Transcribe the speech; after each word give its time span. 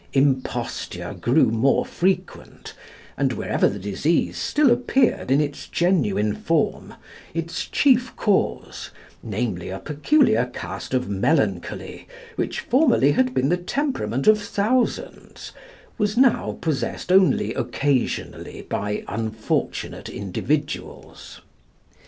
Imposture 0.13 1.13
grew 1.13 1.51
more 1.51 1.85
frequent, 1.85 2.73
and 3.15 3.33
wherever 3.33 3.69
the 3.69 3.77
disease 3.77 4.35
still 4.35 4.71
appeared 4.71 5.29
in 5.29 5.39
its 5.39 5.67
genuine 5.67 6.33
form, 6.33 6.95
its 7.35 7.67
chief 7.67 8.15
cause, 8.15 8.89
namely, 9.21 9.69
a 9.69 9.77
peculiar 9.77 10.47
cast 10.55 10.95
of 10.95 11.07
melancholy, 11.07 12.07
which 12.35 12.61
formerly 12.61 13.11
had 13.11 13.35
been 13.35 13.49
the 13.49 13.57
temperament 13.57 14.25
of 14.25 14.41
thousands, 14.41 15.51
was 15.99 16.17
now 16.17 16.57
possessed 16.61 17.11
only 17.11 17.53
occasionally 17.53 18.63
by 18.63 19.03
unfortunate 19.07 20.09
individuals. 20.09 21.41